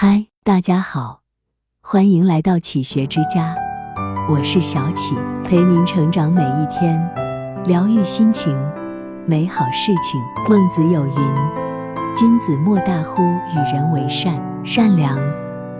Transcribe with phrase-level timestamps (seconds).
[0.00, 1.22] 嗨，大家好，
[1.82, 3.56] 欢迎来到启学之家，
[4.30, 7.04] 我是小启，陪您成长每一天，
[7.64, 8.56] 疗愈心情，
[9.26, 10.20] 美好事情。
[10.48, 11.14] 孟子有云
[12.14, 15.18] ：“君子莫大乎与人为善。”善良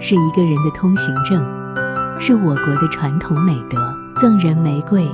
[0.00, 1.40] 是一个人的通行证，
[2.18, 3.78] 是我国的传统美德。
[4.20, 5.08] 赠人玫瑰，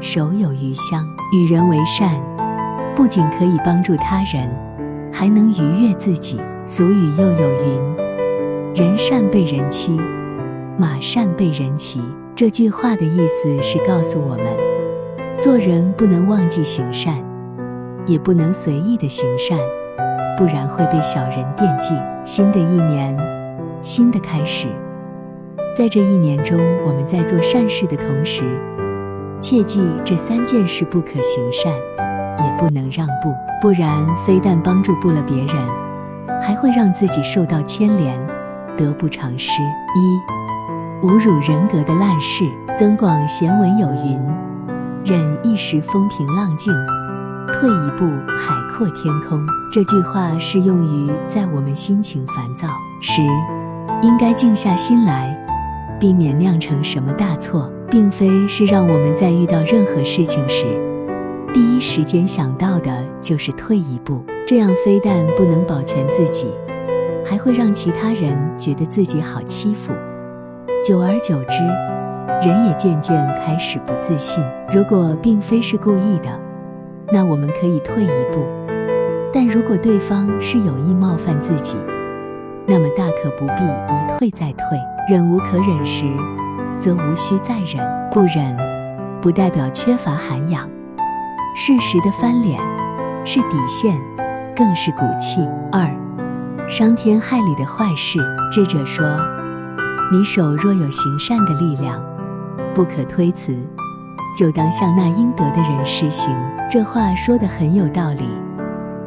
[0.00, 1.06] 手有余香。
[1.34, 2.18] 与人为善，
[2.96, 4.50] 不仅可以帮助他人，
[5.12, 6.40] 还能愉悦自己。
[6.64, 8.09] 俗语又有云。
[8.72, 10.00] 人善被人欺，
[10.78, 12.00] 马善被人骑。
[12.36, 14.46] 这句话的意思是告诉我们，
[15.40, 17.16] 做人不能忘记行善，
[18.06, 19.58] 也不能随意的行善，
[20.38, 21.94] 不然会被小人惦记。
[22.24, 23.16] 新的一年，
[23.82, 24.68] 新的开始，
[25.74, 28.44] 在这一年中，我们在做善事的同时，
[29.40, 31.72] 切记这三件事：不可行善，
[32.38, 35.56] 也不能让步，不然非但帮助不了别人，
[36.40, 38.29] 还会让自己受到牵连。
[38.80, 39.60] 得不偿失。
[39.94, 42.44] 一、侮辱人格的烂事。
[42.78, 44.18] 增广贤文有云
[45.04, 46.72] ：“忍一时风平浪静，
[47.48, 48.06] 退一步
[48.38, 49.38] 海阔天空。”
[49.70, 52.68] 这句话适用于在我们心情烦躁
[53.02, 53.20] 时，
[54.02, 55.36] 应该静下心来，
[55.98, 60.64] 避免酿成什么大错，并非是让我们在遇到任何事情时，
[61.52, 64.24] 第一时间想到的就是退一步。
[64.46, 66.46] 这样非但不能保全自己。
[67.24, 69.92] 还会让其他人觉得自己好欺负，
[70.84, 71.62] 久而久之，
[72.46, 74.42] 人也渐渐开始不自信。
[74.72, 76.28] 如果并非是故意的，
[77.12, 78.40] 那我们可以退一步；
[79.32, 81.76] 但如果对方是有意冒犯自己，
[82.66, 84.62] 那么大可不必一退再退。
[85.08, 86.04] 忍无可忍时，
[86.78, 87.84] 则无需再忍。
[88.12, 88.56] 不忍，
[89.20, 90.68] 不代表缺乏涵养，
[91.56, 92.60] 适时的翻脸
[93.24, 93.98] 是底线，
[94.56, 95.40] 更是骨气。
[95.72, 95.90] 二。
[96.70, 98.20] 伤天害理的坏事，
[98.52, 99.04] 智者说
[100.12, 102.00] ：“你手若有行善的力量，
[102.72, 103.52] 不可推辞，
[104.38, 106.32] 就当向那应得的人施行。”
[106.70, 108.22] 这话说的很有道理，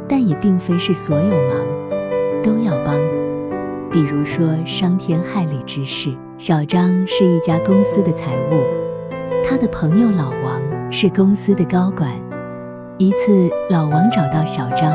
[0.10, 1.58] 但也并非是所有忙
[2.44, 2.98] 都要帮。
[3.90, 8.62] 比如说伤天害理之事，小张是一家公司的财务，
[9.48, 10.62] 他的朋友老王
[10.92, 12.12] 是公司的高管。
[12.98, 14.94] 一次，老王找到小张，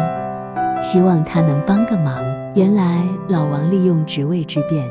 [0.82, 2.27] 希望他能帮个忙。
[2.58, 4.84] 原来老王利用职位之便，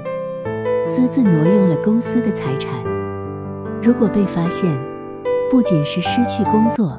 [0.85, 2.71] 私自挪用了公司的财产。
[3.83, 4.73] 如果被发现，
[5.51, 6.97] 不仅是失去工作，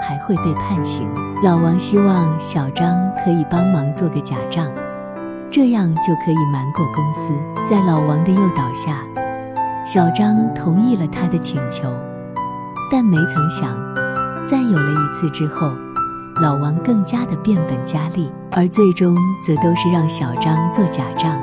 [0.00, 1.06] 还会被判刑。
[1.44, 4.66] 老王希望小张可以帮忙做个假账，
[5.50, 7.34] 这样就可以瞒过公司。
[7.68, 9.04] 在老王的诱导下，
[9.84, 11.86] 小张同意了他的请求。
[12.90, 13.76] 但没曾想，
[14.46, 15.70] 在有了一次之后。
[16.40, 21.38] 老王更加的变本加厉，而最终则都是让小张做假账。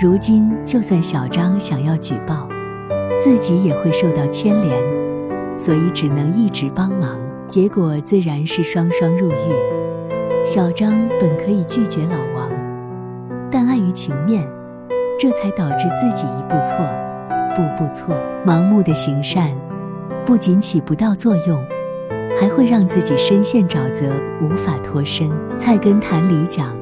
[0.00, 2.48] 如今，就算小张想要举报，
[3.20, 4.78] 自己也会受到牵连，
[5.56, 7.16] 所以只能一直帮忙，
[7.48, 10.44] 结果自然是双双入狱。
[10.44, 12.48] 小张本可以拒绝老王，
[13.50, 14.48] 但碍于情面，
[15.20, 16.76] 这才导致自己一步错，
[17.54, 19.50] 步步错，盲目的行善，
[20.26, 21.62] 不仅起不到作用。
[22.40, 24.06] 还会让自己深陷沼泽，
[24.40, 25.28] 无法脱身。
[25.56, 26.74] 《菜根谭》里讲：“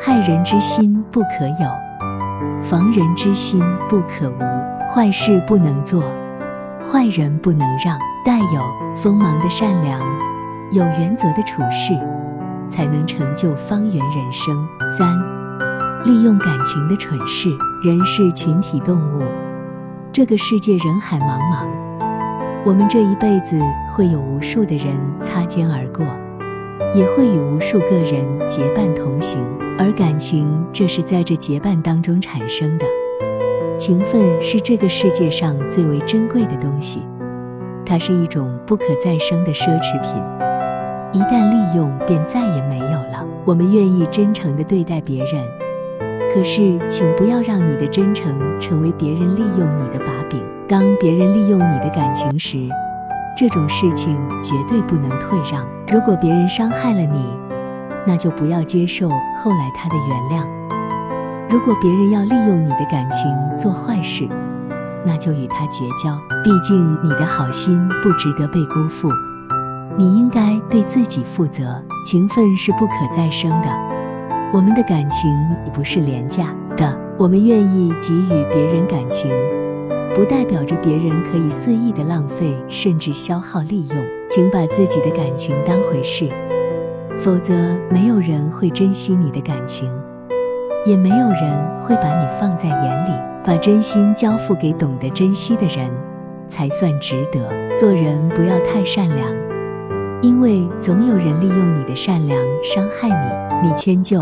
[0.00, 4.92] 害人之心不可有，防人之心不可无。
[4.92, 6.02] 坏事不能做，
[6.80, 7.96] 坏人不能让。
[8.24, 10.00] 带有锋芒的善良，
[10.70, 11.92] 有原则的处事，
[12.68, 15.18] 才能成就方圆人生。”三、
[16.04, 17.48] 利用感情的蠢事。
[17.82, 19.24] 人是群体动物，
[20.12, 21.66] 这个世界人海茫茫。
[22.64, 26.06] 我们这一辈子会有无数的人擦肩而过，
[26.94, 29.40] 也会与无数个人结伴同行。
[29.76, 32.86] 而感情，这是在这结伴当中产生的。
[33.76, 37.02] 情分是这个世界上最为珍贵的东西，
[37.84, 40.22] 它是一种不可再生的奢侈品，
[41.10, 43.26] 一旦利用便再也没有了。
[43.44, 45.44] 我们愿意真诚地对待别人，
[46.34, 50.42] 可是请不要让你的真诚成为别人利用你的把柄。
[50.66, 52.56] 当别人利用你的感情时，
[53.36, 55.66] 这种事情绝对不能退让。
[55.88, 57.26] 如果别人伤害了你，
[58.06, 60.46] 那就不要接受后来他的原谅。
[61.50, 64.26] 如果别人要利用你的感情做坏事，
[65.04, 66.16] 那就与他绝交。
[66.42, 69.10] 毕竟你的好心不值得被辜负，
[69.98, 71.82] 你应该对自己负责。
[72.06, 73.68] 情分是不可再生的，
[74.52, 75.30] 我们的感情
[75.64, 76.94] 也不是廉价的。
[77.18, 79.30] 我们愿意给予别人感情。
[80.14, 83.96] 不代表着别人可以肆意的浪费，甚至消耗利用。
[84.28, 86.28] 请把自己的感情当回事，
[87.18, 87.54] 否则
[87.90, 89.90] 没有人会珍惜你的感情，
[90.84, 93.12] 也没有人会把你放在眼里。
[93.44, 95.90] 把真心交付给懂得珍惜的人，
[96.46, 97.40] 才算值得。
[97.76, 99.28] 做人不要太善良，
[100.20, 103.68] 因为总有人利用你的善良伤害你。
[103.68, 104.20] 你迁就，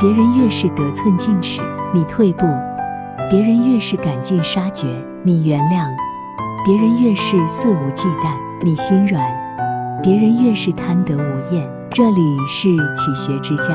[0.00, 1.60] 别人越是得寸进尺；
[1.92, 2.46] 你退步，
[3.30, 4.86] 别人越是赶尽杀绝；
[5.22, 5.86] 你原谅，
[6.64, 8.30] 别人越是肆无忌惮；
[8.62, 9.22] 你心软，
[10.02, 11.70] 别人越是贪得无厌。
[11.90, 13.74] 这里是启学之家，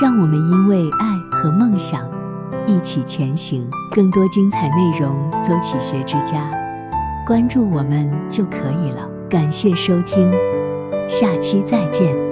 [0.00, 2.02] 让我们因为爱和梦想
[2.64, 3.68] 一起前行。
[3.90, 6.48] 更多精彩内容，搜“启学之家”，
[7.26, 9.08] 关注我们就可以了。
[9.28, 10.32] 感谢收听，
[11.08, 12.23] 下期再见。